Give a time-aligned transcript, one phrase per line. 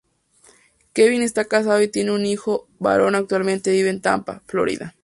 [0.93, 4.95] Kevin está casado y tiene un hijo varón Actualmente vive en Tampa, Florida.